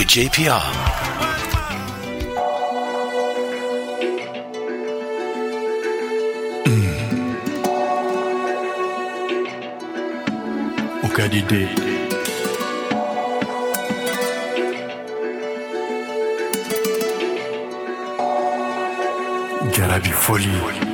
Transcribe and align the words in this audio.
with 0.00 0.08
JPR. 0.08 0.64
Jarabi 19.74 20.12
folie. 20.12 20.89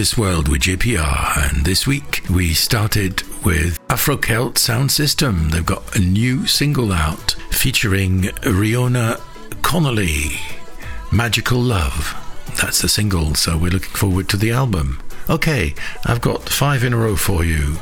This 0.00 0.16
World 0.16 0.48
with 0.48 0.62
JPR, 0.62 1.52
and 1.52 1.66
this 1.66 1.86
week 1.86 2.24
we 2.30 2.54
started 2.54 3.22
with 3.44 3.78
Afro 3.90 4.16
Celt 4.16 4.56
Sound 4.56 4.90
System. 4.90 5.50
They've 5.50 5.66
got 5.66 5.94
a 5.94 5.98
new 5.98 6.46
single 6.46 6.90
out 6.90 7.32
featuring 7.50 8.22
Ríoghnach 8.40 9.20
Connolly, 9.60 10.40
Magical 11.12 11.60
Love. 11.60 12.14
That's 12.62 12.80
the 12.80 12.88
single, 12.88 13.34
so 13.34 13.58
we're 13.58 13.72
looking 13.72 13.94
forward 13.94 14.30
to 14.30 14.38
the 14.38 14.52
album. 14.52 15.02
Okay, 15.28 15.74
I've 16.06 16.22
got 16.22 16.48
five 16.48 16.82
in 16.82 16.94
a 16.94 16.96
row 16.96 17.14
for 17.14 17.44
you. 17.44 17.76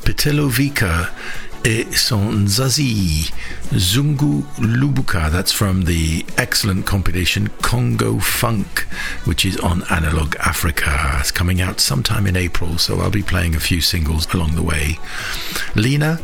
Petelo 0.00 0.50
Vika 0.50 1.12
et 1.64 1.94
son 1.94 2.46
Zazie 2.46 3.32
Zungu 3.72 4.42
Lubuka. 4.58 5.30
That's 5.30 5.52
from 5.52 5.84
the 5.84 6.24
excellent 6.36 6.86
compilation 6.86 7.48
Congo 7.62 8.18
Funk, 8.18 8.80
which 9.24 9.44
is 9.44 9.56
on 9.58 9.82
Analog 9.90 10.36
Africa. 10.36 11.16
It's 11.20 11.30
coming 11.30 11.60
out 11.60 11.80
sometime 11.80 12.26
in 12.26 12.36
April, 12.36 12.78
so 12.78 13.00
I'll 13.00 13.10
be 13.10 13.22
playing 13.22 13.54
a 13.54 13.60
few 13.60 13.80
singles 13.80 14.32
along 14.34 14.56
the 14.56 14.62
way. 14.62 14.98
Lina, 15.74 16.20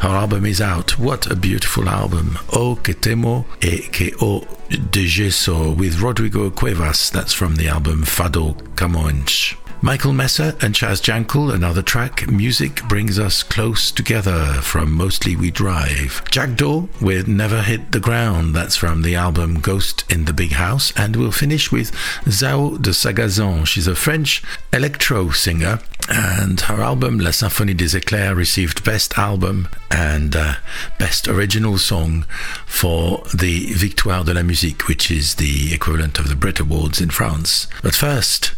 her 0.00 0.08
album 0.08 0.44
is 0.44 0.60
out. 0.60 0.98
What 0.98 1.30
a 1.30 1.36
beautiful 1.36 1.88
album. 1.88 2.38
O 2.52 2.76
que 2.76 2.94
temo 2.94 3.46
e 3.62 3.88
que 3.90 4.14
o 4.20 4.46
de 4.68 5.06
gesso 5.06 5.72
with 5.72 6.00
Rodrigo 6.00 6.50
Cuevas. 6.50 7.10
That's 7.10 7.32
from 7.32 7.56
the 7.56 7.68
album 7.68 8.02
Fado 8.04 8.54
Camões. 8.76 9.59
Michael 9.82 10.12
Messer 10.12 10.54
and 10.60 10.74
Chaz 10.74 11.00
Jankel, 11.00 11.54
another 11.54 11.80
track. 11.80 12.30
Music 12.30 12.86
brings 12.86 13.18
us 13.18 13.42
close 13.42 13.90
together 13.90 14.58
from 14.60 14.92
Mostly 14.92 15.36
We 15.36 15.50
Drive. 15.50 16.22
Jackdaw 16.30 16.86
with 17.00 17.26
Never 17.26 17.62
Hit 17.62 17.92
the 17.92 17.98
Ground. 17.98 18.54
That's 18.54 18.76
from 18.76 19.00
the 19.00 19.14
album 19.14 19.58
Ghost 19.60 20.04
in 20.12 20.26
the 20.26 20.34
Big 20.34 20.52
House. 20.52 20.92
And 20.98 21.16
we'll 21.16 21.32
finish 21.32 21.72
with 21.72 21.92
Zao 22.26 22.80
de 22.80 22.90
Sagazan. 22.90 23.66
She's 23.66 23.86
a 23.86 23.94
French 23.94 24.42
electro 24.70 25.30
singer. 25.30 25.80
And 26.10 26.60
her 26.62 26.82
album 26.82 27.18
La 27.18 27.30
Symphonie 27.30 27.74
des 27.74 27.98
Éclairs 27.98 28.36
received 28.36 28.84
Best 28.84 29.16
Album 29.16 29.68
and 29.90 30.36
uh, 30.36 30.54
Best 30.98 31.26
Original 31.26 31.78
Song 31.78 32.26
for 32.66 33.22
the 33.34 33.72
Victoire 33.72 34.24
de 34.24 34.34
la 34.34 34.42
Musique, 34.42 34.88
which 34.88 35.10
is 35.10 35.36
the 35.36 35.72
equivalent 35.72 36.18
of 36.18 36.28
the 36.28 36.36
Brit 36.36 36.60
Awards 36.60 37.00
in 37.00 37.10
France. 37.10 37.66
But 37.82 37.94
first, 37.94 38.54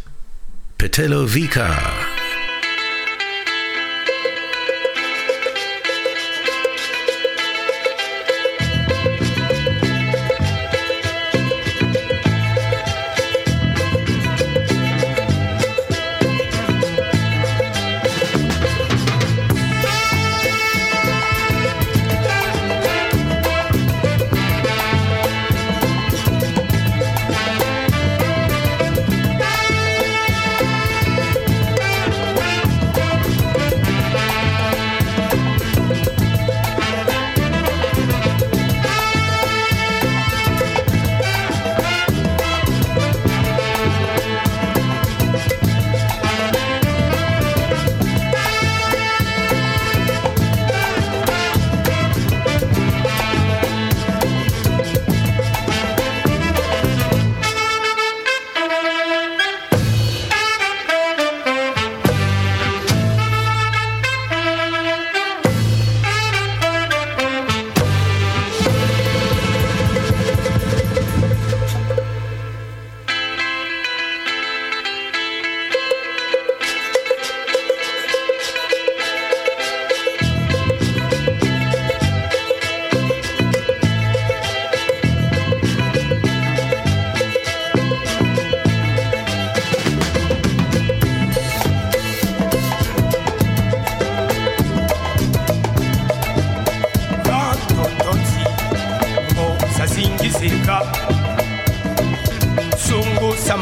Petello 0.77 1.25
Vika. 1.25 2.22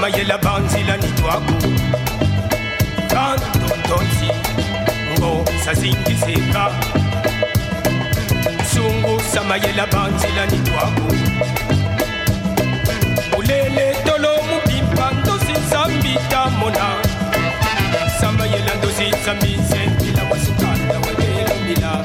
Sungu 0.01 0.09
samayela 0.09 0.37
banzila 0.37 0.97
nitwaku 0.97 1.53
Tontonsi, 3.09 4.29
ngo 5.19 5.45
sasingizika 5.65 6.71
sungu 8.73 9.19
samayela 9.33 9.85
banzila 9.87 10.45
nitwaku 10.45 11.15
ulele 13.37 13.95
tolo 14.05 14.29
mupimpa 14.49 15.11
ndosi 15.11 15.51
nzambita 15.51 16.49
mona. 16.49 16.95
Samayela 18.21 18.73
ndosi 18.77 19.03
nzambize 19.21 19.79
mpila 19.87 20.23
wasukanda 20.31 20.93
walelo 20.93 21.55
mbila 21.63 22.03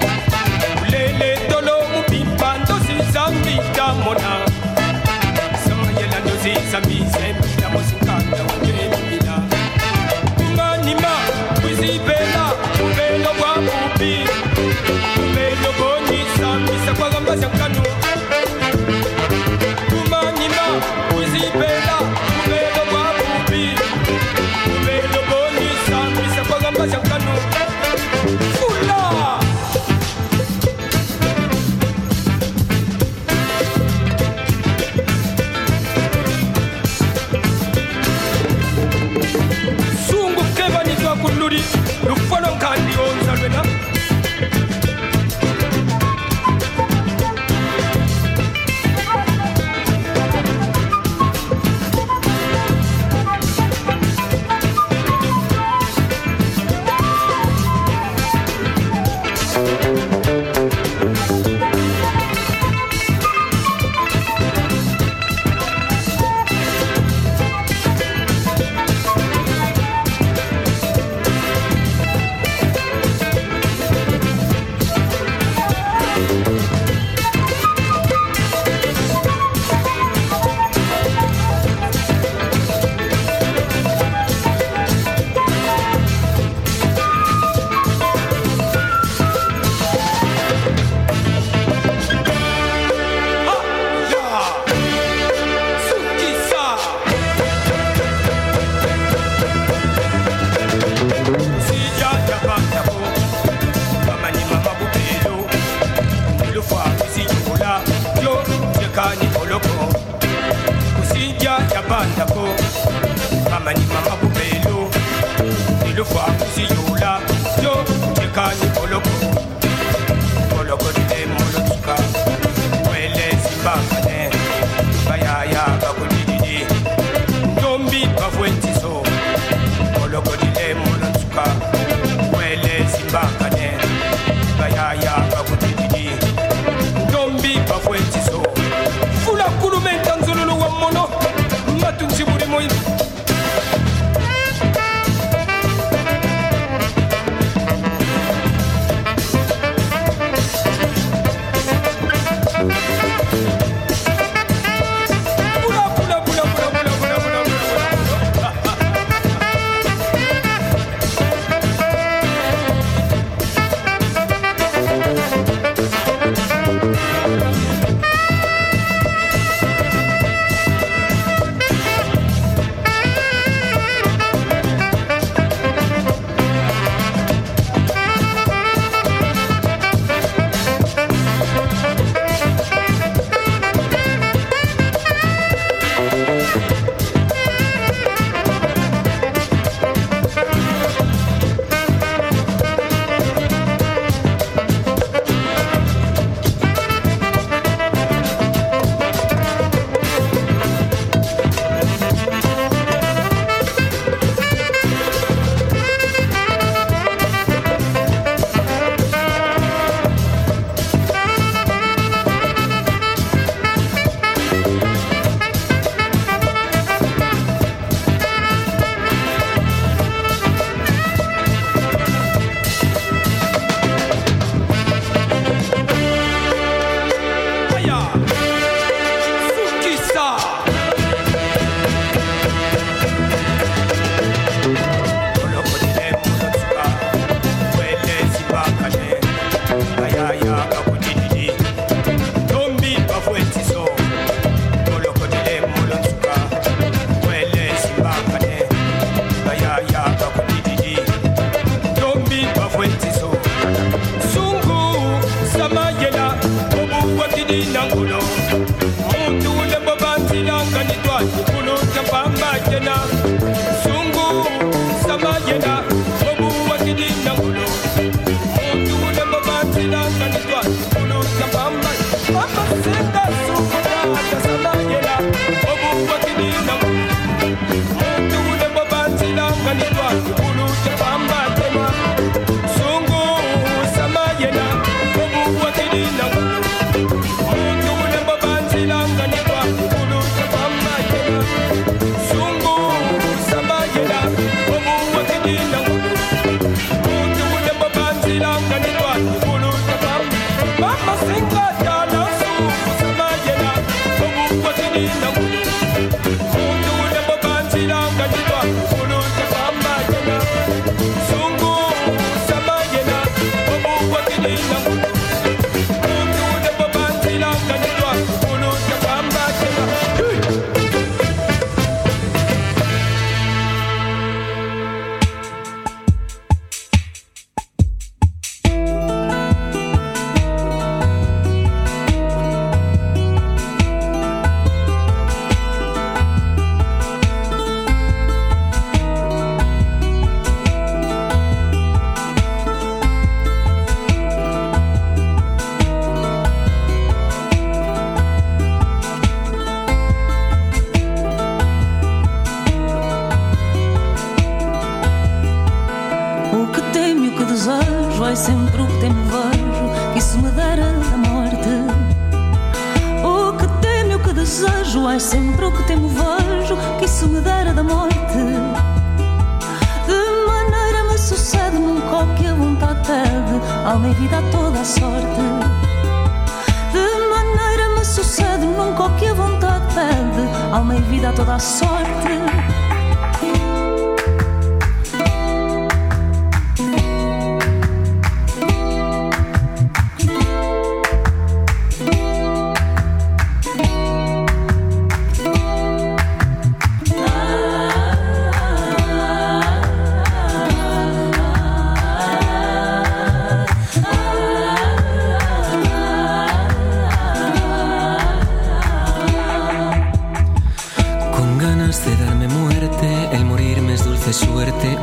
ulele 0.82 1.38
tolo 1.50 1.72
mupimpa 1.96 2.58
ndosi 2.58 2.92
nzambita 2.92 3.92
mona. 4.04 4.46
Samayela 5.68 6.18
ndosi 6.20 6.50
nzambize 6.68 7.32
mpila 7.32 7.45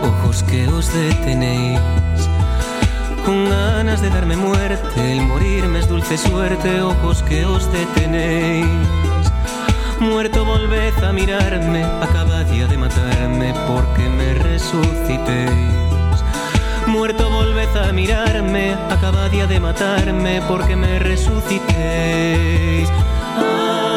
ojos 0.04 0.44
que 0.44 0.68
os 0.68 0.92
detenéis. 0.94 1.80
Con 3.26 3.50
ganas 3.50 4.02
de 4.02 4.10
darme 4.10 4.36
muerte, 4.36 5.12
el 5.12 5.22
morirme 5.22 5.80
es 5.80 5.88
dulce 5.88 6.18
suerte, 6.18 6.82
ojos 6.82 7.24
que 7.24 7.46
os 7.46 7.72
detenéis. 7.72 8.68
Muerto 10.00 10.44
volved 10.46 11.04
a 11.04 11.14
mirarme, 11.14 11.84
acaba 12.02 12.44
día 12.44 12.68
de 12.68 12.78
matarme 12.78 13.54
porque 13.68 14.10
me 14.10 14.34
resucitéis. 14.34 15.74
Muerto 16.88 17.30
volved 17.30 17.76
a 17.78 17.92
mirarme, 17.94 18.76
acaba 18.90 19.30
día 19.30 19.48
de 19.48 19.60
matarme 19.60 20.42
porque 20.48 20.76
me 20.76 21.00
resucitéis. 21.00 22.90
Alma 23.38 23.93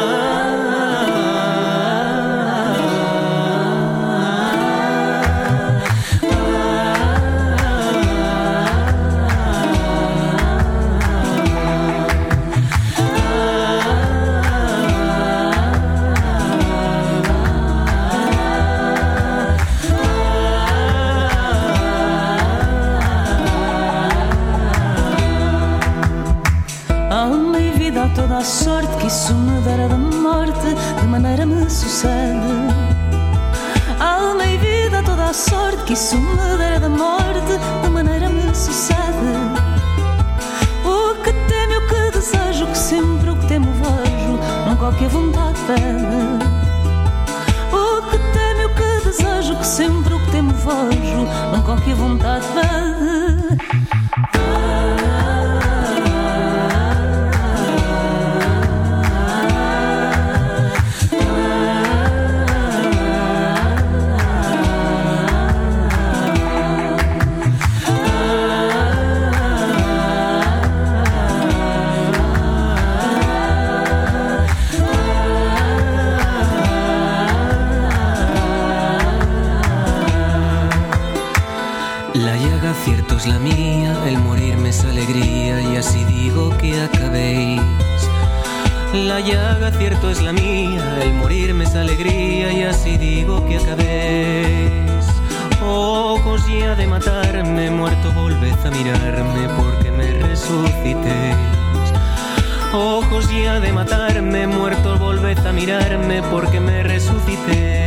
da 29.75 29.97
morte, 29.97 30.75
de 31.01 31.07
maneira 31.07 31.45
me 31.45 31.69
sucede. 31.69 32.53
Alma 33.99 34.45
e 34.45 34.57
vida 34.57 35.03
toda 35.03 35.25
a 35.25 35.33
sorte 35.33 35.83
que 35.83 35.93
isso 35.93 36.15
me 36.17 36.57
dera 36.57 36.79
da 36.79 36.89
morte, 36.89 37.59
de 37.83 37.89
maneira 37.89 38.29
me 38.29 38.55
sucede. 38.55 38.97
O 40.85 41.15
que 41.21 41.33
temo 41.33 41.77
o 41.79 41.87
que 41.87 42.11
desejo, 42.11 42.65
que 42.67 42.77
sempre 42.77 43.29
o 43.29 43.35
que 43.35 43.47
temo 43.47 43.67
vejo, 43.73 44.39
não 44.65 44.75
qualquer 44.77 45.09
vontade 45.09 45.59
pede. 45.67 46.45
O 47.73 48.01
que 48.09 48.17
temo 48.17 48.65
o 48.65 48.75
que 48.75 49.05
desejo, 49.05 49.55
que 49.57 49.67
sempre 49.67 50.13
o 50.13 50.19
que 50.19 50.31
temo 50.31 50.53
vejo, 50.53 51.27
não 51.51 51.61
qualquer 51.61 51.95
vontade 51.95 52.45
pede. 52.53 53.56
La 83.27 83.39
mía, 83.39 83.95
el 84.07 84.17
morirme 84.19 84.69
es 84.69 84.83
alegría 84.83 85.61
y 85.61 85.77
así 85.77 86.03
digo 86.05 86.55
que 86.57 86.81
acabéis. 86.81 87.61
La 88.93 89.19
llaga 89.19 89.71
cierto 89.71 90.09
es 90.09 90.21
la 90.21 90.33
mía, 90.33 90.99
el 91.01 91.13
morirme 91.13 91.65
es 91.65 91.75
alegría 91.75 92.51
y 92.51 92.63
así 92.63 92.97
digo 92.97 93.45
que 93.47 93.57
acabéis. 93.57 95.05
Ojos 95.63 96.41
ya 96.47 96.75
de 96.75 96.87
matarme, 96.87 97.69
muerto 97.69 98.11
volved 98.13 98.65
a 98.65 98.71
mirarme 98.71 99.49
porque 99.57 99.91
me 99.91 100.11
resucitéis. 100.27 101.35
Ojos 102.73 103.29
ya 103.31 103.59
de 103.59 103.73
matarme, 103.73 104.47
muerto 104.47 104.97
volved 104.97 105.45
a 105.45 105.51
mirarme 105.51 106.21
porque 106.31 106.59
me 106.59 106.83
resucitéis. 106.83 107.86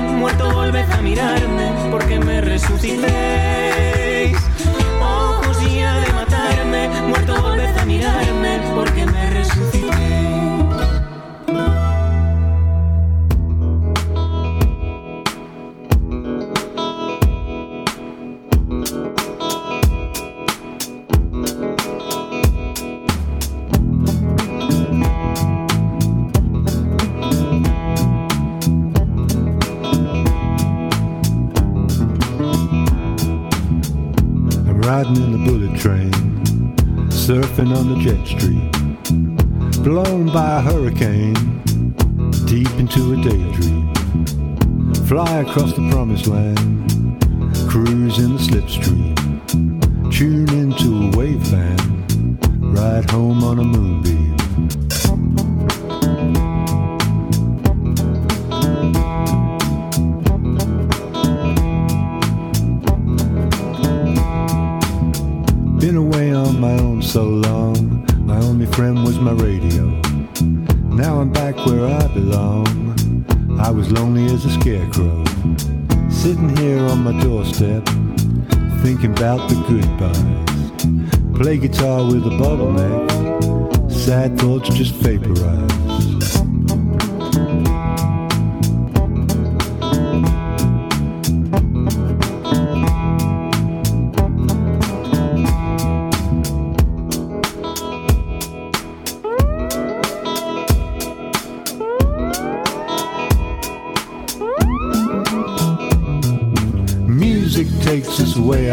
Muerto 0.00 0.50
volved 0.50 0.90
a 0.90 1.02
mirarme 1.02 1.72
porque 1.90 2.18
me 2.18 2.40
resucitéis. 2.40 3.33
Fly 45.14 45.42
across 45.42 45.72
the 45.74 45.88
promised 45.92 46.26
land, 46.26 46.90
cruise 47.70 48.18
in 48.18 48.32
the 48.32 48.40
slipstream, 48.40 49.14
tune 50.12 50.52
into 50.52 51.04
a 51.04 51.16
wave 51.16 51.46
fan, 51.46 52.36
ride 52.60 53.08
home 53.08 53.44
on 53.44 53.60
a 53.60 53.62
moonbeam. 53.62 54.34
Been 65.78 65.94
away 65.94 66.32
on 66.32 66.58
my 66.58 66.72
own 66.80 67.02
so 67.02 67.22
long, 67.22 68.04
my 68.26 68.38
only 68.38 68.66
friend 68.66 69.04
was 69.04 69.20
my 69.20 69.30
radio. 69.30 69.84
Now 70.88 71.20
I'm 71.20 71.30
back 71.30 71.54
where 71.66 71.86
I 71.86 72.08
belong. 72.08 73.03
I 73.58 73.70
was 73.70 73.90
lonely 73.90 74.26
as 74.26 74.44
a 74.44 74.50
scarecrow, 74.50 75.24
sitting 76.10 76.54
here 76.56 76.80
on 76.86 77.04
my 77.04 77.18
doorstep, 77.22 77.84
thinking 78.82 79.12
about 79.12 79.48
the 79.48 79.56
goodbyes. 79.68 81.38
Play 81.38 81.58
guitar 81.58 82.04
with 82.04 82.26
a 82.26 82.30
bottleneck, 82.30 83.90
sad 83.90 84.38
thoughts 84.38 84.68
just 84.70 84.94
vaporize. 84.94 86.53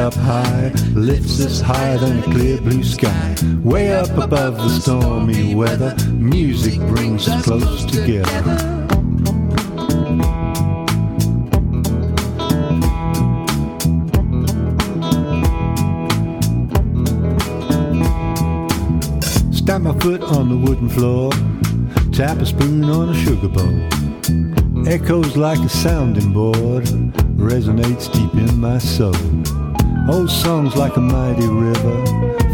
Up 0.01 0.13
high, 0.15 0.69
lifts 0.95 1.39
us 1.45 1.61
higher 1.61 1.97
than 1.99 2.19
a 2.19 2.23
clear 2.23 2.59
blue 2.59 2.83
sky. 2.83 3.35
Way 3.63 3.93
up 3.93 4.09
above 4.17 4.57
the 4.57 4.69
stormy 4.69 5.53
weather, 5.53 5.95
music 6.13 6.79
brings 6.87 7.27
us 7.27 7.43
close 7.45 7.85
together. 7.85 8.25
Stamp 19.53 19.83
my 19.83 19.97
foot 19.99 20.23
on 20.23 20.49
the 20.49 20.57
wooden 20.57 20.89
floor, 20.89 21.31
tap 22.11 22.39
a 22.39 22.45
spoon 22.47 22.85
on 22.85 23.09
a 23.09 23.13
sugar 23.13 23.49
bowl. 23.49 24.87
Echoes 24.87 25.37
like 25.37 25.59
a 25.59 25.69
sounding 25.69 26.33
board, 26.33 26.85
resonates 27.37 28.11
deep 28.11 28.33
in 28.33 28.59
my 28.59 28.79
soul. 28.79 29.60
Old 30.11 30.29
songs 30.29 30.75
like 30.75 30.97
a 30.97 30.99
mighty 30.99 31.47
river 31.47 32.05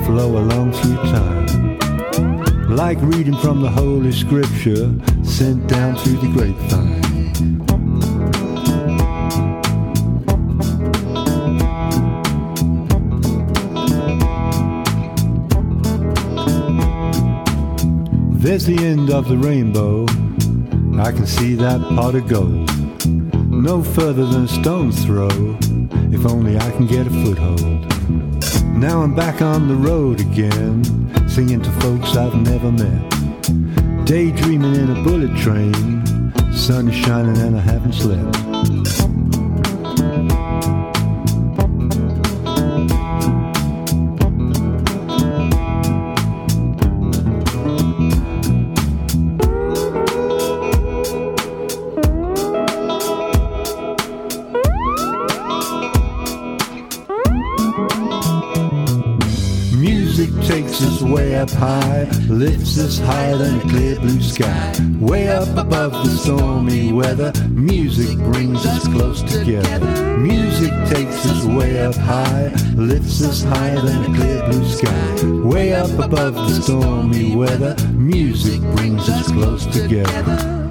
flow 0.05 0.37
along 0.37 0.73
through 0.73 0.95
time. 0.97 1.79
Like 2.69 2.99
reading 3.01 3.35
from 3.37 3.61
the 3.61 3.69
Holy 3.69 4.11
Scripture 4.11 4.93
sent 5.23 5.65
down 5.67 5.95
through 5.95 6.17
the 6.17 6.31
grapevine. 6.33 7.01
There's 18.39 18.67
the 18.67 18.77
end 18.77 19.09
of 19.09 19.27
the 19.27 19.37
rainbow. 19.37 20.03
I 21.01 21.11
can 21.11 21.25
see 21.25 21.55
that 21.55 21.81
pot 21.95 22.13
of 22.13 22.27
gold. 22.27 22.69
No 23.49 23.81
further 23.81 24.25
than 24.27 24.43
a 24.43 24.47
stone's 24.47 25.03
throw 25.03 25.57
if 26.09 26.25
only 26.25 26.57
I 26.57 26.71
can 26.71 26.87
get 26.87 27.07
a 27.07 27.09
foothold. 27.09 27.85
Now 28.75 29.01
I'm 29.01 29.13
back 29.15 29.41
on 29.41 29.67
the 29.67 29.75
road 29.75 30.21
again, 30.21 30.83
singing 31.27 31.61
to 31.61 31.71
folks 31.81 32.15
I've 32.15 32.35
never 32.35 32.71
met. 32.71 34.05
Daydreaming 34.05 34.75
in 34.75 34.89
a 34.89 35.03
bullet 35.03 35.35
train, 35.37 36.03
sun 36.53 36.87
is 36.87 36.95
shining 36.95 37.37
and 37.37 37.57
I 37.57 37.59
haven't 37.59 37.93
slept. 37.93 39.16
Lifts 62.37 62.77
us 62.77 62.99
higher 62.99 63.35
than 63.35 63.59
a 63.59 63.61
clear 63.61 63.99
blue 63.99 64.21
sky. 64.21 64.71
Way 64.99 65.27
up 65.27 65.47
above 65.57 65.91
the 65.91 66.09
stormy 66.09 66.93
weather, 66.93 67.33
music 67.49 68.15
brings 68.31 68.63
us 68.63 68.87
close 68.87 69.23
together. 69.23 70.17
Music 70.19 70.71
takes 70.85 71.25
us 71.25 71.45
way 71.45 71.83
up 71.83 71.95
high, 71.95 72.49
lifts 72.75 73.23
us 73.23 73.43
higher 73.43 73.81
than 73.81 74.03
a 74.03 74.15
clear 74.15 74.43
blue 74.49 74.69
sky. 74.69 75.23
Way 75.47 75.73
up 75.73 75.89
above 75.97 76.35
the 76.35 76.61
stormy 76.61 77.35
weather, 77.35 77.75
music 77.93 78.61
brings 78.75 79.09
us 79.09 79.31
close 79.31 79.65
together. 79.65 80.66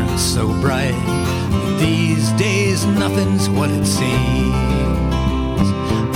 Weren't 0.00 0.18
so 0.18 0.48
bright. 0.60 0.94
These 1.78 2.30
days, 2.32 2.84
nothing's 2.86 3.48
what 3.48 3.70
it 3.70 3.84
seems. 3.84 4.54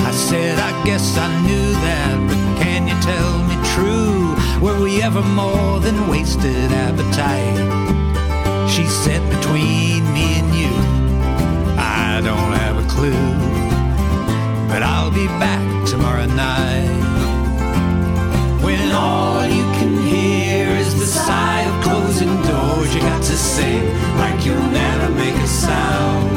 I 0.01 0.11
said, 0.11 0.59
I 0.59 0.73
guess 0.85 1.17
I 1.17 1.29
knew 1.43 1.73
that, 1.87 2.15
but 2.29 2.63
can 2.63 2.89
you 2.89 2.97
tell 3.01 3.33
me 3.49 3.57
true? 3.75 4.35
Were 4.65 4.81
we 4.83 5.03
ever 5.03 5.23
more 5.23 5.81
than 5.81 6.09
wasted 6.09 6.71
appetite? 6.73 7.61
She 8.71 8.85
said, 8.87 9.23
Between 9.31 10.03
me 10.13 10.27
and 10.41 10.55
you. 10.55 10.75
I 11.77 12.21
don't 12.23 12.53
have 12.63 12.77
a 12.85 12.89
clue, 12.89 13.29
but 14.69 14.83
I'll 14.83 15.11
be 15.11 15.27
back 15.45 15.87
tomorrow 15.87 16.27
night. 16.27 17.03
When 18.63 18.93
all 18.93 19.45
you 19.47 19.65
can 19.79 19.97
hear 20.03 20.24
the 21.05 21.11
sigh 21.11 21.61
of 21.61 21.85
closing 21.85 22.35
doors, 22.49 22.95
you 22.95 23.01
got 23.03 23.23
to 23.23 23.37
sing 23.37 23.85
like 24.17 24.43
you'll 24.43 24.71
never 24.83 25.11
make 25.11 25.35
a 25.35 25.47
sound. 25.47 26.31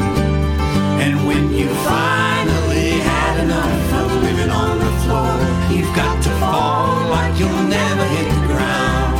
And 1.04 1.26
when 1.26 1.44
you 1.54 1.68
finally 1.92 2.90
had 3.12 3.44
enough 3.44 3.92
of 4.00 4.22
living 4.22 4.50
on 4.50 4.78
the 4.78 4.92
floor, 5.02 5.36
you've 5.74 5.94
got 5.96 6.22
to 6.22 6.30
fall 6.40 7.08
like 7.08 7.32
you'll 7.38 7.66
never 7.78 8.04
hit 8.14 8.28
the 8.34 8.42
ground. 8.52 9.16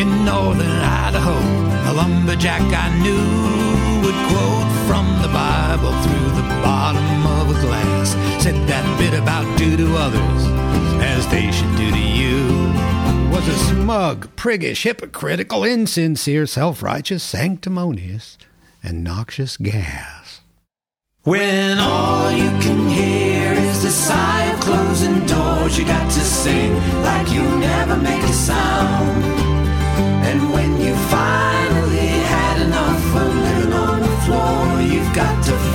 In 0.00 0.24
northern 0.24 0.80
Idaho, 1.06 1.36
a 1.90 1.92
lumberjack 1.92 2.62
I 2.84 2.98
knew 3.00 3.63
would 4.04 4.14
quote 4.28 4.70
from 4.86 5.06
the 5.22 5.28
Bible 5.28 5.92
through 6.02 6.30
the 6.36 6.48
bottom 6.62 7.26
of 7.38 7.56
a 7.56 7.60
glass. 7.62 8.10
Said 8.42 8.54
that 8.68 8.84
bit 8.98 9.18
about 9.18 9.46
do 9.56 9.78
to 9.78 9.96
others 9.96 10.42
as 11.02 11.26
they 11.28 11.50
should 11.50 11.74
do 11.76 11.90
to 11.90 11.98
you. 11.98 12.44
Was 13.32 13.48
a 13.48 13.56
smug, 13.56 14.36
priggish, 14.36 14.82
hypocritical, 14.82 15.64
insincere, 15.64 16.44
self 16.44 16.82
righteous, 16.82 17.22
sanctimonious, 17.22 18.36
and 18.82 19.02
noxious 19.02 19.56
gas. 19.56 20.42
When 21.22 21.78
all 21.78 22.30
you 22.30 22.50
can 22.60 22.86
hear 22.90 23.54
is 23.54 23.82
the 23.82 23.90
sigh 23.90 24.44
of 24.52 24.60
closing 24.60 25.24
doors, 25.24 25.78
you 25.78 25.86
got 25.86 26.10
to 26.10 26.20
sing 26.20 26.74
like 27.02 27.30
you'll 27.32 27.56
never 27.56 27.96
make 27.96 28.22
a 28.22 28.32
sound. 28.34 29.24
And 30.28 30.52
when 30.52 30.78
you 30.78 30.94
finally 31.08 32.13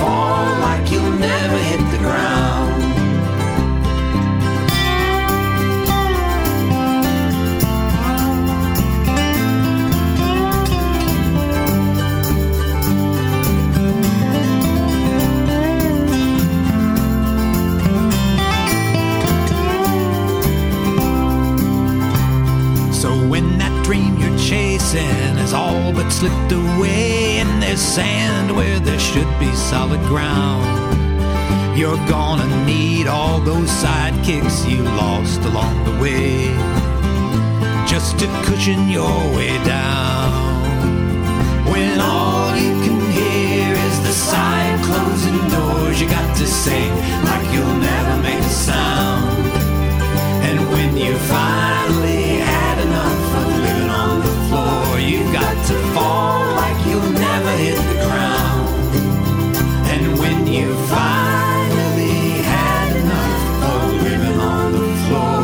fall 0.00 0.58
like 0.60 0.90
you'll 0.90 1.18
never 1.18 1.58
hit 1.58 1.82
the 1.90 1.98
ground. 1.98 2.70
So 22.94 23.10
when 23.28 23.58
that 23.58 23.84
dream 23.84 24.18
you're 24.18 24.38
chasing 24.38 25.29
has 25.50 25.54
all 25.54 25.92
but 25.92 26.08
slipped 26.10 26.52
away, 26.52 27.40
and 27.40 27.62
there's 27.62 27.80
sand 27.80 28.54
where 28.54 28.78
there 28.80 28.98
should 28.98 29.30
be 29.40 29.52
solid 29.54 30.00
ground, 30.02 30.64
you're 31.76 32.02
gonna 32.06 32.48
need 32.66 33.06
all 33.06 33.40
those 33.40 33.68
sidekicks 33.82 34.68
you 34.70 34.82
lost 34.82 35.40
along 35.50 35.74
the 35.84 35.96
way, 36.02 36.46
just 37.86 38.18
to 38.18 38.26
cushion 38.44 38.88
your 38.88 39.18
way 39.36 39.52
down. 39.64 40.30
When 41.72 42.00
all 42.00 42.54
you 42.56 42.74
can 42.84 43.00
hear 43.10 43.74
is 43.88 43.96
the 44.06 44.14
of 44.74 44.82
closing 44.88 45.40
doors, 45.48 46.00
you 46.00 46.08
got 46.08 46.36
to 46.36 46.46
sing 46.46 46.92
like 47.28 47.44
you'll 47.52 47.80
never 47.90 48.22
make 48.22 48.38
a 48.38 48.54
sound. 48.68 49.46
And 50.46 50.58
when 50.72 50.96
you 50.96 51.14
finally 51.34 52.19
to 55.70 55.78
fall 55.94 56.40
like 56.56 56.78
you'll 56.86 57.12
never 57.28 57.52
hit 57.64 57.78
the 57.90 57.98
ground. 58.06 58.68
And 59.92 60.02
when 60.18 60.38
you 60.46 60.66
finally 60.96 62.22
had 62.54 62.88
enough 63.02 63.44
of 63.72 63.82
living 64.08 64.38
on 64.54 64.72
the 64.72 64.90
floor, 65.04 65.42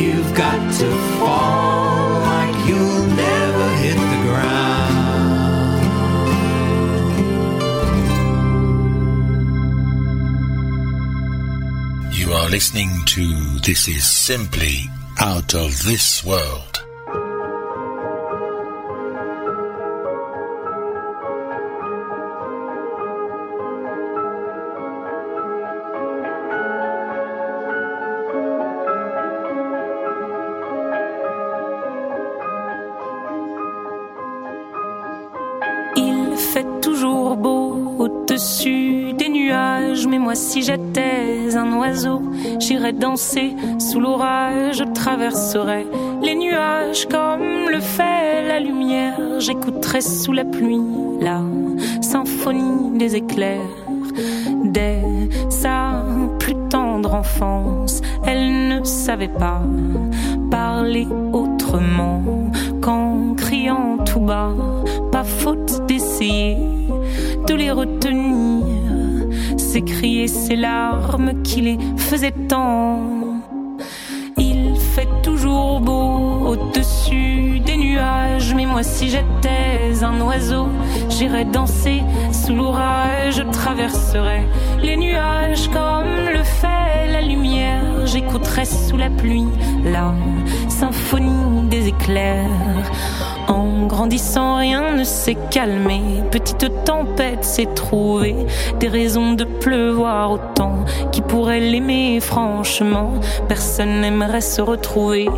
you've 0.00 0.32
got 0.34 0.60
to 0.80 0.88
fall 1.18 2.20
like 2.30 2.56
you'll 2.68 3.06
never 3.26 3.66
hit 3.82 3.98
the 4.12 4.20
ground. 4.28 4.94
You 12.14 12.32
are 12.32 12.48
listening 12.48 12.90
to 13.06 13.24
This 13.60 13.88
Is 13.88 14.04
Simply 14.04 14.88
Out 15.18 15.54
of 15.54 15.84
This 15.84 16.24
World. 16.24 16.63
Si 40.34 40.62
j'étais 40.62 41.56
un 41.56 41.76
oiseau, 41.78 42.22
j'irais 42.58 42.92
danser 42.92 43.54
sous 43.78 44.00
l'orage, 44.00 44.78
je 44.78 44.84
traverserais 44.84 45.86
les 46.22 46.34
nuages 46.34 47.06
comme 47.08 47.70
le 47.70 47.80
fait 47.80 48.46
la 48.46 48.60
lumière, 48.60 49.18
j'écouterais 49.38 50.00
sous 50.00 50.32
la 50.32 50.44
pluie 50.44 50.82
la 51.20 51.40
symphonie 52.00 52.98
des 52.98 53.16
éclairs. 53.16 53.60
Dès 54.64 55.02
sa 55.50 56.02
plus 56.38 56.56
tendre 56.68 57.14
enfance, 57.14 58.00
elle 58.26 58.68
ne 58.68 58.84
savait 58.84 59.28
pas 59.28 59.62
parler 60.50 61.06
autrement 61.32 62.22
qu'en 62.80 63.34
criant 63.36 63.98
tout 64.04 64.20
bas, 64.20 64.52
pas 65.10 65.24
faute 65.24 65.86
d'essayer 65.86 66.56
de 67.46 67.54
les 67.54 67.70
retenir, 67.70 68.43
s'écrier 69.74 70.28
ces 70.28 70.54
larmes 70.54 71.42
qui 71.42 71.60
les 71.60 71.78
faisaient 71.96 72.38
tant. 72.48 73.00
Il 74.38 74.76
fait 74.78 75.08
toujours 75.20 75.80
beau 75.80 76.46
au-dessus 76.46 77.58
des 77.58 77.76
nuages, 77.76 78.54
mais 78.54 78.66
moi 78.66 78.84
si 78.84 79.08
j'étais 79.08 80.00
un 80.00 80.20
oiseau, 80.20 80.68
j'irais 81.08 81.44
danser 81.44 82.04
sous 82.30 82.54
l'orage, 82.54 83.34
je 83.34 83.42
traverserais 83.42 84.46
les 84.80 84.96
nuages 84.96 85.66
comme 85.70 86.14
le 86.32 86.44
fait 86.44 87.10
la 87.10 87.22
lumière, 87.22 88.06
j'écouterais 88.06 88.66
sous 88.66 88.96
la 88.96 89.10
pluie 89.10 89.48
la 89.84 90.14
symphonie 90.68 91.66
des 91.68 91.88
éclairs. 91.88 93.33
En 93.48 93.86
grandissant, 93.86 94.56
rien 94.56 94.94
ne 94.94 95.04
s'est 95.04 95.36
calmé. 95.50 96.00
Petite 96.30 96.84
tempête 96.84 97.44
s'est 97.44 97.68
trouvée. 97.74 98.36
Des 98.80 98.88
raisons 98.88 99.32
de 99.32 99.44
pleuvoir 99.44 100.32
autant. 100.32 100.84
Qui 101.12 101.20
pourrait 101.20 101.60
l'aimer 101.60 102.20
franchement 102.20 103.12
Personne 103.48 104.00
n'aimerait 104.00 104.40
se 104.40 104.62
retrouver 104.62 105.28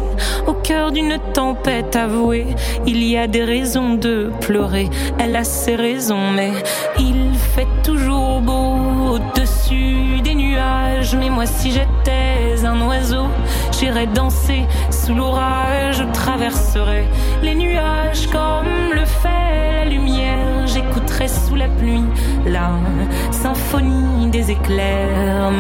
au 0.46 0.52
cœur 0.52 0.92
d'une 0.92 1.18
tempête 1.32 1.96
avouée. 1.96 2.46
Il 2.86 3.02
y 3.02 3.16
a 3.16 3.26
des 3.26 3.44
raisons 3.44 3.94
de 3.94 4.30
pleurer. 4.40 4.88
Elle 5.18 5.34
a 5.34 5.44
ses 5.44 5.74
raisons, 5.76 6.30
mais 6.34 6.52
il 6.98 7.34
fait 7.54 7.66
toujours 7.82 8.40
beau 8.40 9.14
au-dessus 9.14 10.20
des 10.22 10.34
nuages. 10.34 11.16
Mais 11.16 11.30
moi, 11.30 11.46
si 11.46 11.70
j'étais 11.72 12.45
un 12.76 12.86
oiseau, 12.86 13.26
j'irais 13.78 14.06
danser 14.06 14.64
sous 14.90 15.14
l'orage. 15.14 15.98
Je 15.98 16.04
traverserais 16.12 17.06
les 17.42 17.54
nuages 17.54 18.26
comme 18.28 18.92
le 18.94 19.04
fait 19.04 19.72
la 19.72 19.84
lumière. 19.84 20.66
J'écouterai 20.66 21.28
sous 21.28 21.54
la 21.54 21.68
pluie 21.68 22.04
la 22.46 22.70
symphonie 23.30 24.30
des 24.30 24.50
éclairs. 24.50 25.52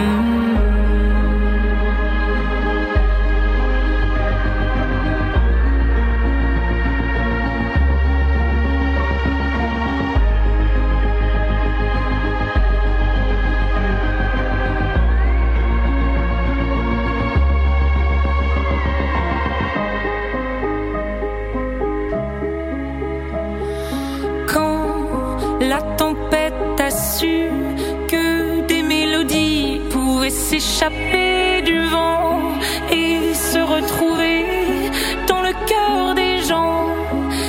S'échapper 30.58 31.62
du 31.62 31.86
vent 31.88 32.58
et 32.90 33.34
se 33.34 33.58
retrouver 33.58 34.90
dans 35.28 35.42
le 35.42 35.52
cœur 35.66 36.14
des 36.14 36.42
gens, 36.42 36.86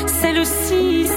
celle-ci 0.08 1.08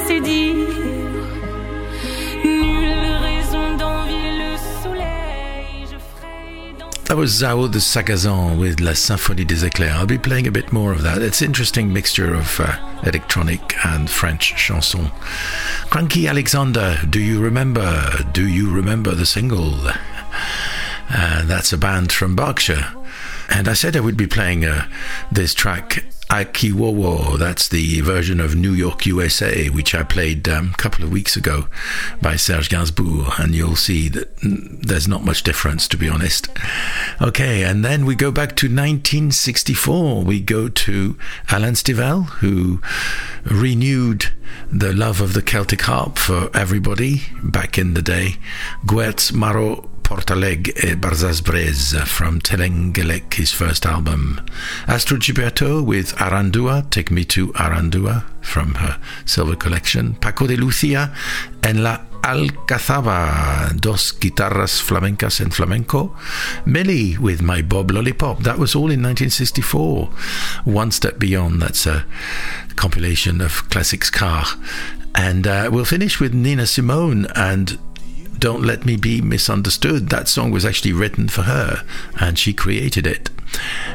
Nulle 2.44 3.16
raison 3.22 3.76
d'envier 3.76 4.30
le 4.38 4.56
soleil, 4.82 5.86
je 5.90 5.96
ferai 5.96 6.74
dans 6.78 6.90
That 7.06 7.16
was 7.16 7.26
Zao 7.26 7.68
de 7.68 7.80
Sagazan 7.80 8.56
with 8.56 8.78
La 8.80 8.94
Symphonie 8.94 9.44
des 9.44 9.64
Éclairs. 9.64 9.96
I'll 9.98 10.06
be 10.06 10.20
playing 10.20 10.46
a 10.46 10.52
bit 10.52 10.72
more 10.72 10.92
of 10.92 11.02
that. 11.02 11.22
It's 11.22 11.40
an 11.40 11.46
interesting 11.46 11.92
mixture 11.92 12.34
of 12.34 12.60
uh, 12.60 12.66
electronic 13.04 13.74
and 13.84 14.08
French 14.08 14.54
chanson. 14.56 15.10
Cranky 15.90 16.28
Alexander, 16.28 16.98
do 17.08 17.18
you 17.18 17.40
remember? 17.40 18.24
Do 18.32 18.46
you 18.46 18.70
remember 18.70 19.16
the 19.16 19.26
single? 19.26 19.90
Uh, 21.12 21.44
that's 21.44 21.72
a 21.72 21.78
band 21.78 22.12
from 22.12 22.36
Berkshire. 22.36 22.94
And 23.48 23.68
I 23.68 23.72
said 23.72 23.96
I 23.96 24.00
would 24.00 24.16
be 24.16 24.28
playing 24.28 24.64
uh, 24.64 24.88
this 25.32 25.54
track, 25.54 26.04
Akiwowo. 26.30 27.36
That's 27.36 27.66
the 27.66 28.00
version 28.00 28.38
of 28.38 28.54
New 28.54 28.72
York, 28.72 29.04
USA, 29.06 29.68
which 29.70 29.92
I 29.92 30.04
played 30.04 30.48
um, 30.48 30.70
a 30.72 30.76
couple 30.76 31.04
of 31.04 31.10
weeks 31.10 31.36
ago 31.36 31.66
by 32.22 32.36
Serge 32.36 32.68
Gainsbourg. 32.68 33.40
And 33.40 33.52
you'll 33.52 33.74
see 33.74 34.08
that 34.10 34.36
mm, 34.36 34.80
there's 34.86 35.08
not 35.08 35.24
much 35.24 35.42
difference, 35.42 35.88
to 35.88 35.96
be 35.96 36.08
honest. 36.08 36.48
Okay, 37.20 37.64
and 37.64 37.84
then 37.84 38.06
we 38.06 38.14
go 38.14 38.30
back 38.30 38.54
to 38.56 38.66
1964. 38.66 40.22
We 40.22 40.40
go 40.40 40.68
to 40.68 41.18
Alan 41.50 41.74
Stivell, 41.74 42.26
who 42.38 42.80
renewed 43.44 44.26
the 44.70 44.92
love 44.92 45.20
of 45.20 45.34
the 45.34 45.42
Celtic 45.42 45.82
harp 45.82 46.18
for 46.18 46.50
everybody 46.54 47.22
back 47.42 47.78
in 47.78 47.94
the 47.94 48.02
day. 48.02 48.36
Guerz 48.86 49.32
Maro 49.32 49.89
Pontkalleg 50.10 50.74
e 50.82 50.96
Barzaz 50.96 51.40
Breiz 51.40 51.94
from 52.04 52.40
Telenn 52.40 52.92
Geltiek, 52.92 53.32
his 53.34 53.52
first 53.52 53.86
album. 53.86 54.40
Gilberto 54.88 55.84
with 55.84 56.16
Aruanda, 56.16 56.82
Take 56.90 57.12
Me 57.12 57.24
to 57.26 57.52
Aruanda 57.52 58.24
from 58.40 58.74
her 58.74 58.98
Silver 59.24 59.54
Collection. 59.54 60.16
Paco 60.16 60.48
de 60.48 60.56
Lucia 60.56 61.14
and 61.62 61.84
La 61.84 62.00
Alcazaba, 62.24 63.72
dos 63.80 64.18
guitarras 64.18 64.82
flamencas 64.82 65.40
en 65.40 65.52
flamenco. 65.52 66.16
Millie 66.66 67.16
with 67.16 67.40
My 67.40 67.62
Boy 67.62 67.82
Lollipop. 67.82 68.42
That 68.42 68.58
was 68.58 68.74
all 68.74 68.90
in 68.90 69.04
1964. 69.04 70.06
One 70.64 70.90
Step 70.90 71.20
Beyond, 71.20 71.62
that's 71.62 71.86
a 71.86 72.04
compilation 72.74 73.40
of 73.40 73.70
classics 73.70 74.10
car. 74.10 74.44
And 75.14 75.46
uh, 75.46 75.70
we'll 75.72 75.84
finish 75.84 76.18
with 76.18 76.34
Nina 76.34 76.66
Simone 76.66 77.26
and 77.36 77.78
don't 78.40 78.64
Let 78.64 78.86
Me 78.86 78.96
Be 78.96 79.20
Misunderstood. 79.20 80.08
That 80.08 80.26
song 80.26 80.50
was 80.50 80.64
actually 80.64 80.94
written 80.94 81.28
for 81.28 81.42
her 81.42 81.84
and 82.18 82.38
she 82.38 82.54
created 82.54 83.06
it. 83.06 83.28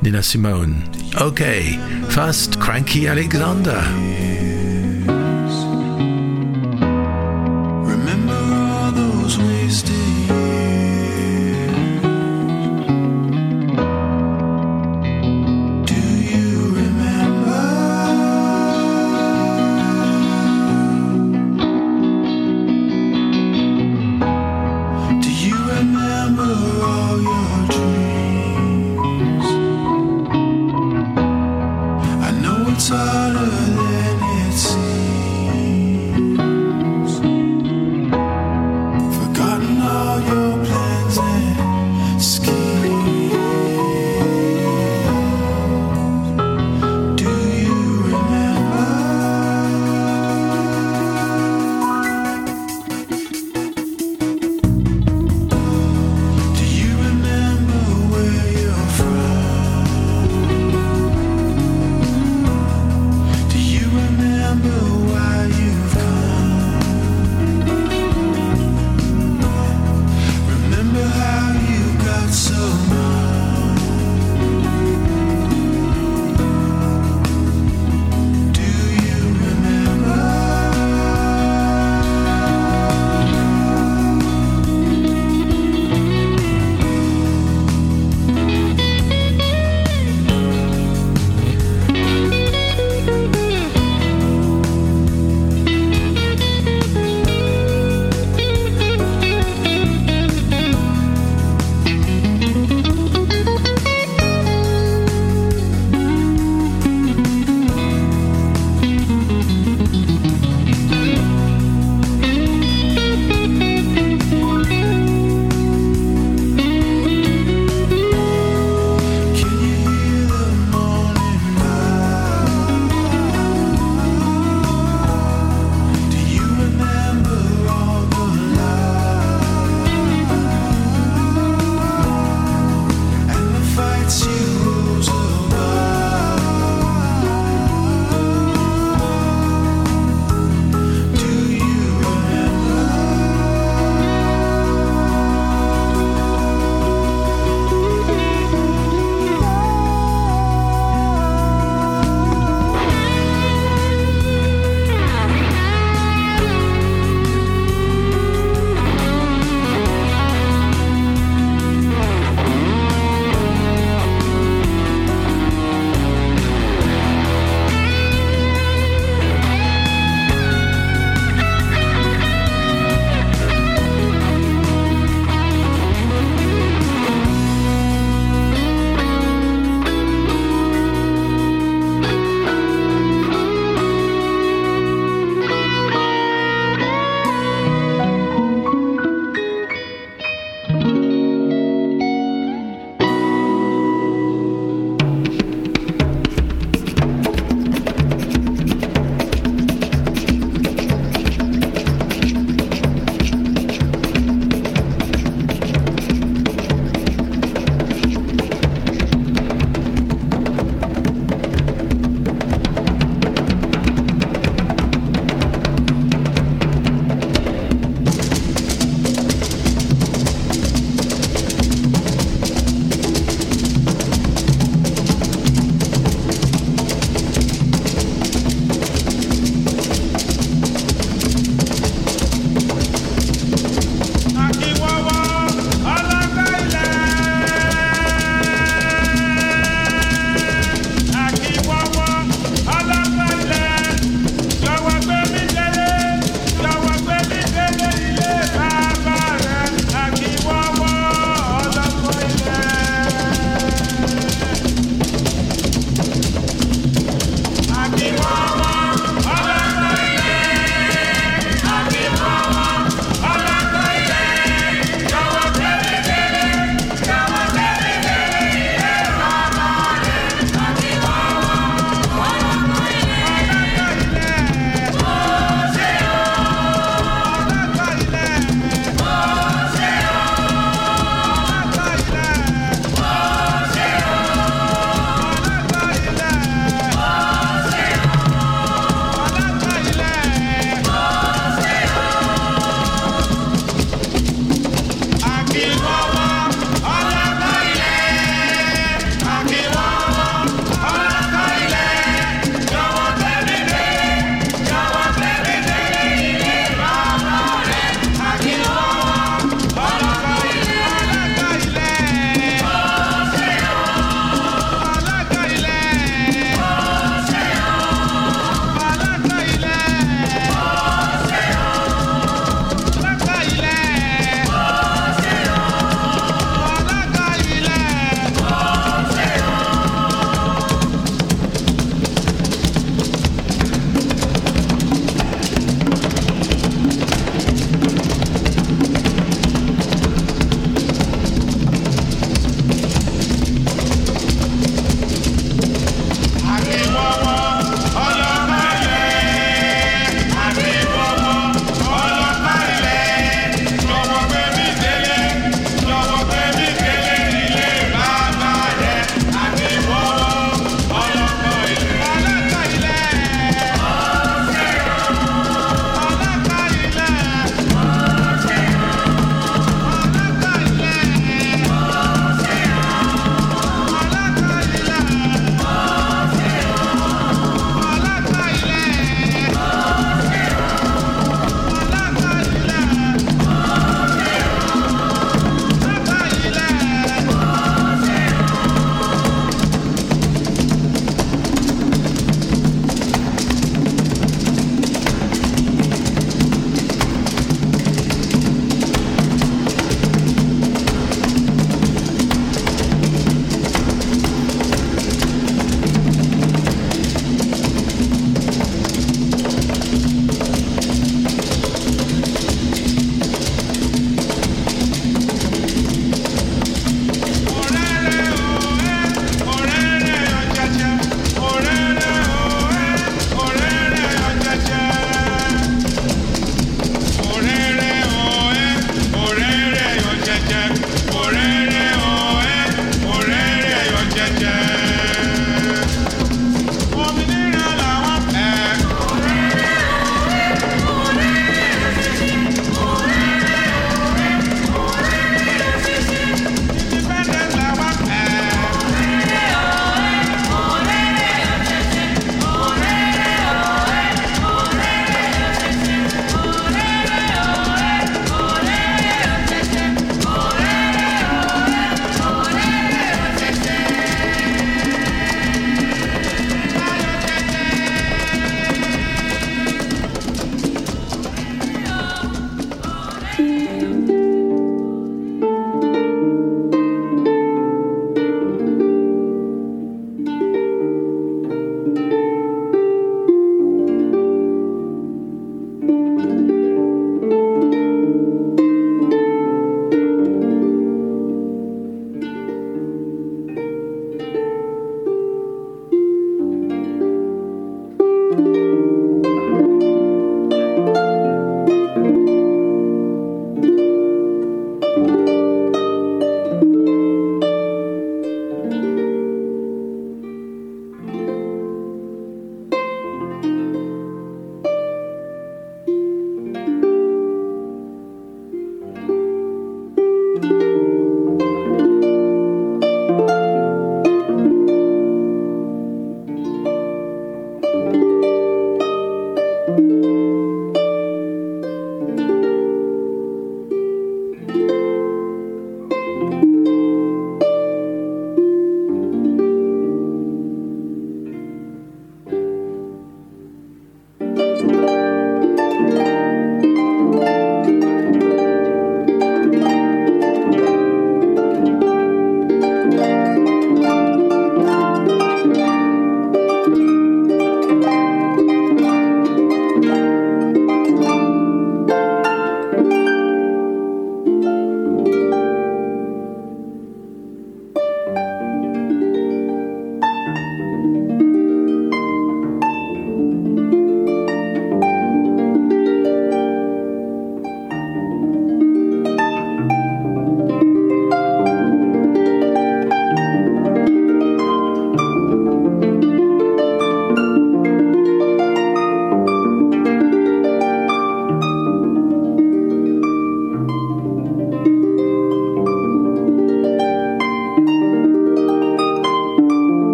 Nina 0.00 0.22
Simone. 0.22 0.88
Okay, 1.20 1.76
first, 2.08 2.58
Cranky 2.58 3.06
Alexander. 3.06 4.59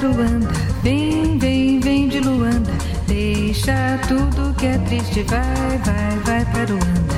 Aruanda, 0.00 0.48
vem, 0.82 1.36
vem, 1.36 1.78
vem 1.78 2.08
de 2.08 2.20
Luanda. 2.20 2.72
Deixa 3.06 4.00
tudo 4.08 4.54
que 4.54 4.64
é 4.64 4.78
triste, 4.78 5.22
vai, 5.24 5.78
vai, 5.84 6.18
vai 6.24 6.44
pra 6.46 6.62
Aruanda. 6.62 7.16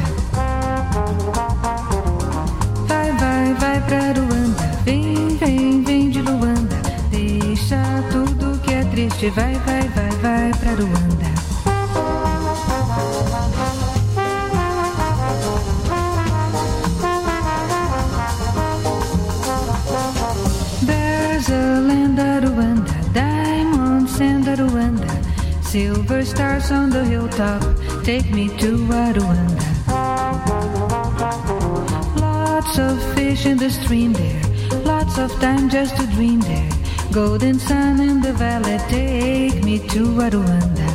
Vai, 2.88 3.12
vai, 3.12 3.54
vai 3.54 3.80
pra 3.82 3.98
Aruanda, 3.98 4.80
vem, 4.84 5.28
vem, 5.36 5.82
vem 5.84 6.10
de 6.10 6.22
Luanda. 6.22 6.76
Deixa 7.08 7.80
tudo 8.10 8.60
que 8.62 8.74
é 8.74 8.82
triste, 8.86 9.30
vai, 9.30 9.54
vai, 9.64 9.88
vai, 9.90 10.10
vai 10.20 10.50
pra 10.58 10.72
Aruanda. 10.72 11.31
Silver 25.72 26.22
stars 26.22 26.70
on 26.70 26.90
the 26.90 27.02
hilltop. 27.02 27.62
Take 28.04 28.30
me 28.30 28.48
to 28.58 28.70
Aruanda. 29.04 29.64
Lots 32.20 32.78
of 32.78 32.94
fish 33.14 33.46
in 33.46 33.56
the 33.56 33.70
stream 33.70 34.12
there, 34.12 34.42
lots 34.84 35.16
of 35.16 35.30
time 35.40 35.70
just 35.70 35.96
to 35.96 36.06
dream 36.08 36.40
there. 36.40 36.68
Golden 37.10 37.58
sun 37.58 38.00
in 38.00 38.20
the 38.20 38.34
valley, 38.34 38.76
take 38.90 39.64
me 39.64 39.78
to 39.94 40.02
Aruanda. 40.26 40.88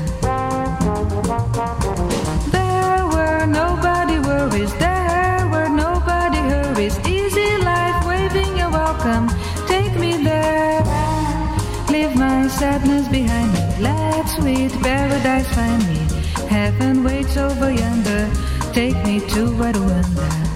There 2.52 3.04
were 3.16 3.48
nobody 3.48 4.20
worries, 4.20 4.74
there 4.78 5.42
were 5.54 5.70
nobody 5.70 6.38
hurries. 6.52 6.96
Easy 7.08 7.50
life, 7.72 8.06
waving 8.06 8.62
a 8.62 8.70
welcome, 8.70 9.28
take 9.66 9.96
me 9.98 10.24
there. 10.24 10.84
Leave 11.90 12.16
my 12.16 12.48
sadness 12.48 13.08
behind 13.08 13.57
let 13.80 14.26
sweet 14.26 14.72
paradise 14.82 15.48
find 15.54 15.88
me. 15.88 16.00
Heaven 16.48 17.04
waits 17.04 17.38
over 17.38 17.72
yonder, 17.72 18.30
take 18.74 18.96
me 19.04 19.20
to 19.20 19.46
Aruanda. 19.68 20.30
There 20.30 20.47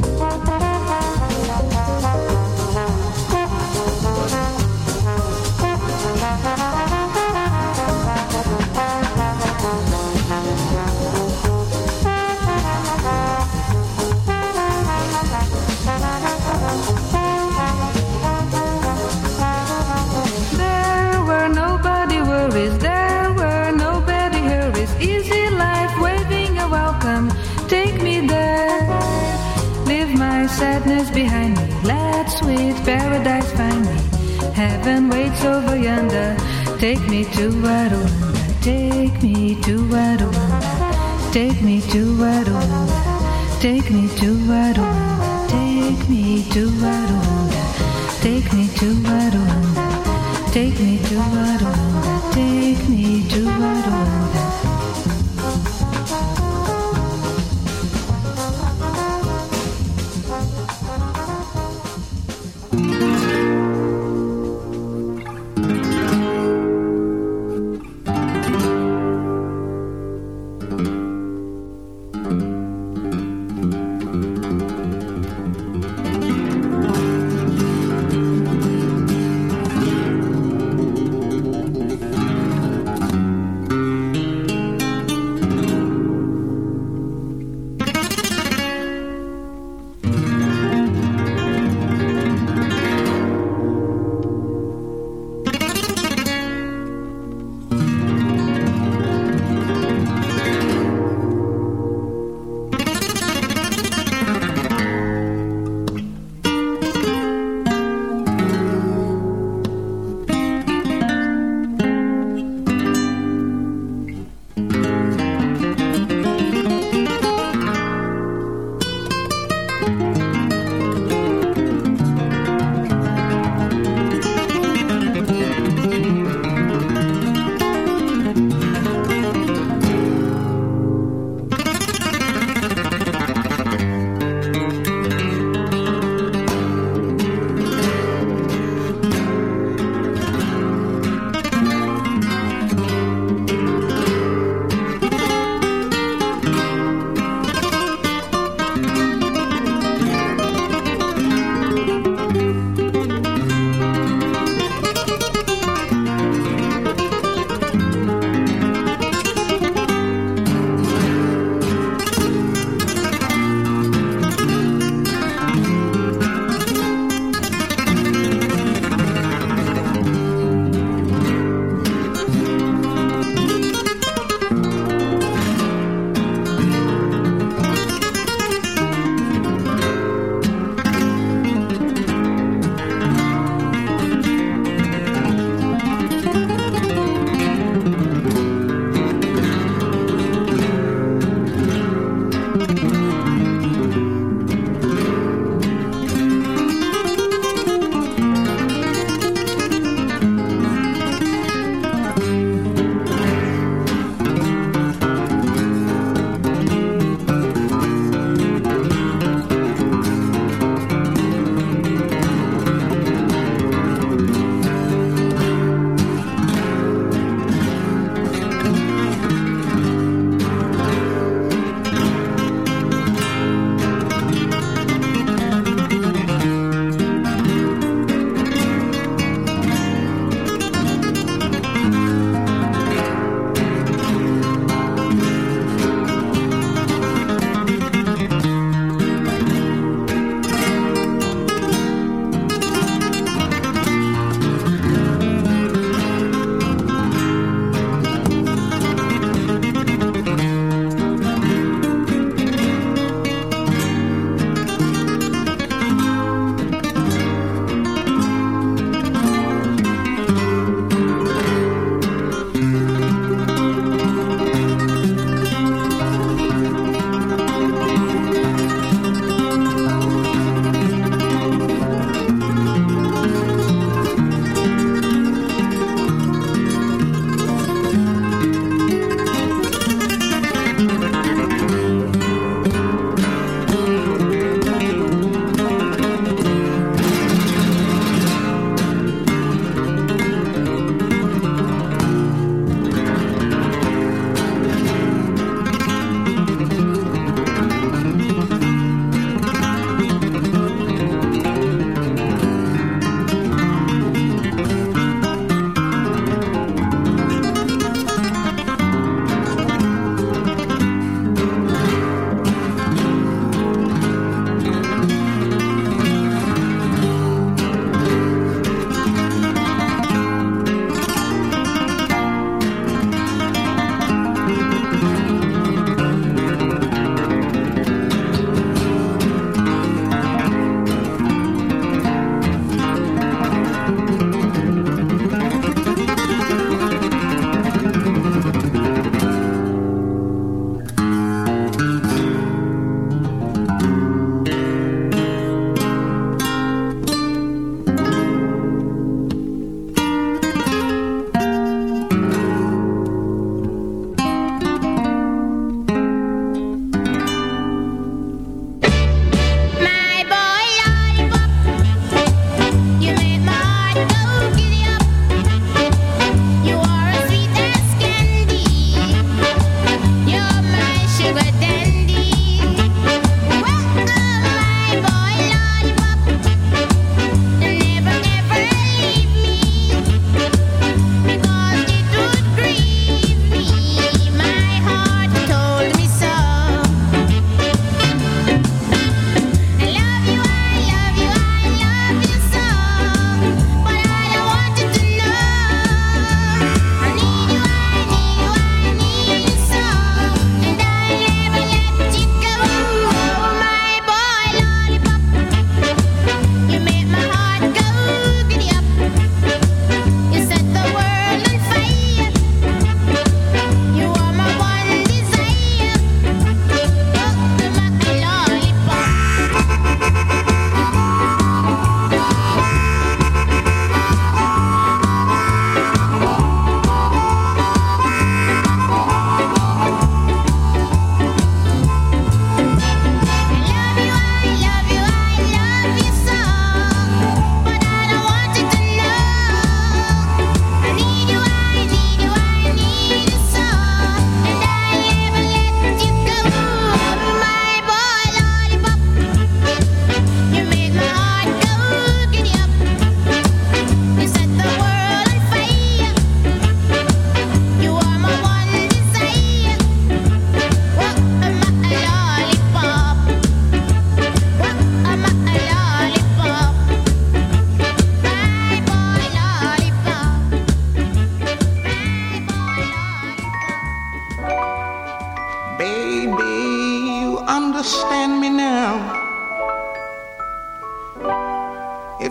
paradise 33.11 33.51
find 33.51 33.85
me. 33.85 33.97
Heaven 34.53 35.09
waits 35.09 35.43
over 35.43 35.75
yonder, 35.75 36.37
take 36.79 37.03
me 37.09 37.25
to 37.35 37.45
Aruanda, 37.77 38.61
take 38.61 39.21
me 39.21 39.55
to 39.65 39.75
Aruanda, 40.03 41.33
take 41.33 41.61
me 41.61 41.81
to 41.91 42.01
Aruanda, 42.33 43.59
take 43.59 43.89
me 43.91 44.07
to 44.19 44.29
Aruanda, 44.61 45.49
take 45.49 46.09
me 46.09 46.43
to 46.53 46.63
Aruanda, 46.93 48.21
take 48.21 48.53
me 48.53 48.67
to 48.79 48.87
Aruanda. 49.19 49.81
Take 50.51 50.79
me 50.81 50.97
to 50.97 51.15
Aruanda, 51.15 52.33
take 52.33 52.89
me 52.89 53.25
to 53.29 53.41
Aruanda. 53.45 54.70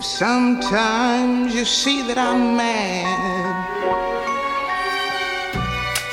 If 0.01 0.07
sometimes 0.07 1.53
you 1.53 1.63
see 1.63 2.01
that 2.07 2.17
I'm 2.17 2.57
mad, 2.57 3.05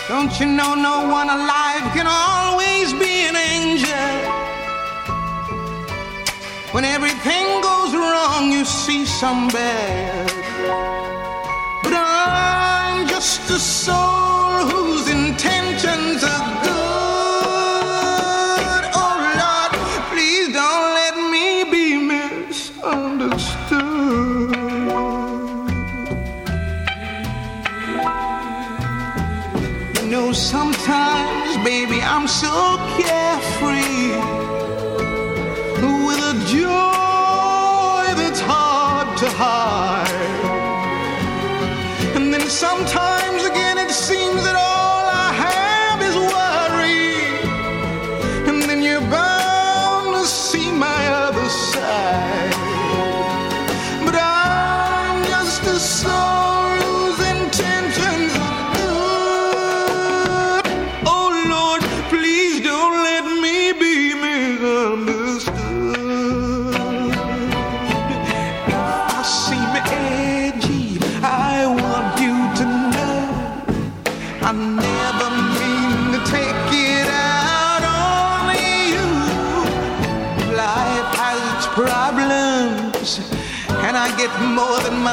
don't 0.09 0.39
you 0.39 0.45
know 0.45 0.74
no 0.74 1.09
one 1.09 1.30
alive 1.30 1.84
can 1.97 2.07
always 2.07 2.93
be 2.93 3.24
an 3.30 3.36
angel? 3.57 4.12
When 6.74 6.84
everything 6.84 7.47
goes 7.62 7.95
wrong, 7.95 8.53
you 8.53 8.66
see 8.66 9.07
some 9.07 9.49
bad. 9.49 10.28
But 11.82 11.95
I'm 11.97 13.09
just 13.09 13.49
a 13.49 13.59
soul 13.59 14.28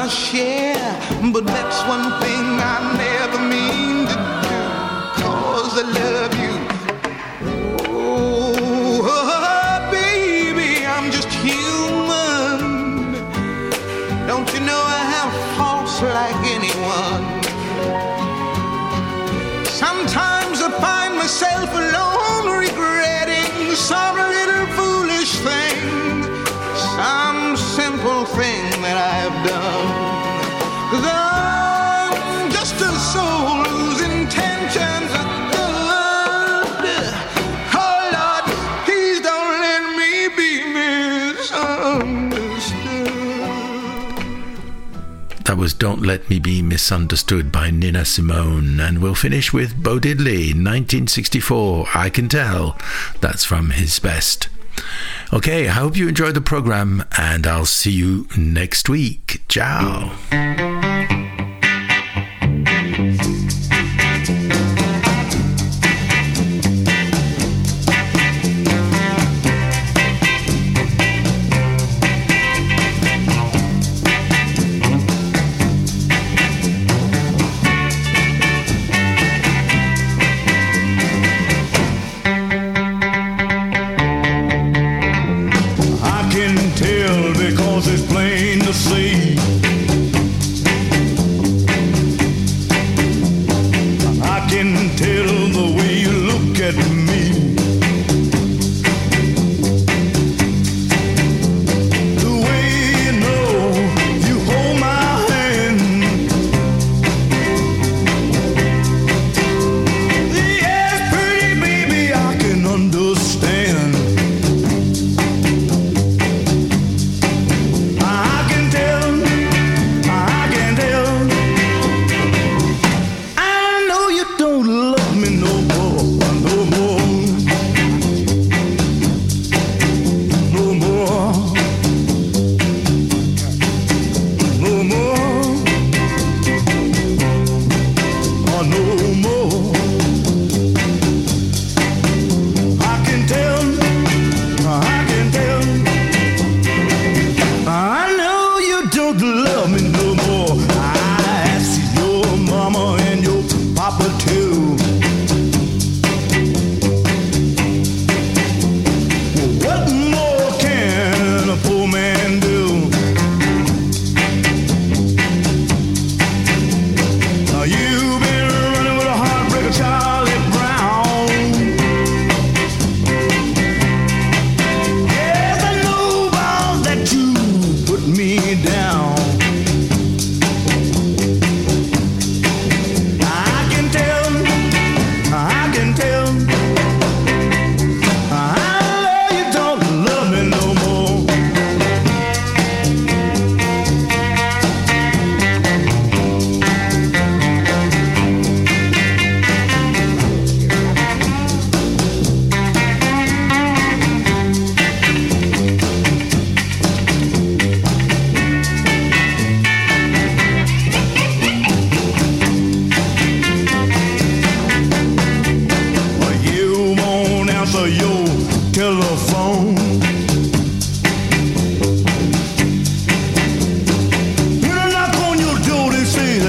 my 0.00 0.08
share. 0.08 0.98
But 1.32 1.46
that's 1.46 1.78
one 1.88 2.06
thing 2.20 2.44
I 2.60 2.96
never 2.98 3.05
was 45.66 45.74
Don't 45.74 46.02
Let 46.02 46.30
Me 46.30 46.38
Be 46.38 46.62
Misunderstood 46.62 47.50
by 47.50 47.72
Nina 47.72 48.04
Simone. 48.04 48.78
And 48.78 49.00
we'll 49.00 49.16
finish 49.16 49.52
with 49.52 49.82
Bo 49.82 49.98
Diddley, 49.98 50.54
1964. 50.54 51.88
I 51.92 52.08
Can 52.08 52.28
Tell. 52.28 52.78
That's 53.20 53.44
from 53.44 53.70
his 53.70 53.98
best. 53.98 54.48
Okay, 55.32 55.66
I 55.66 55.72
hope 55.72 55.96
you 55.96 56.06
enjoyed 56.06 56.34
the 56.34 56.40
program, 56.40 57.04
and 57.18 57.48
I'll 57.48 57.66
see 57.66 57.90
you 57.90 58.28
next 58.36 58.88
week. 58.88 59.42
Ciao. 59.48 60.85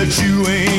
but 0.08 0.24
you 0.24 0.47
ain't. 0.47 0.76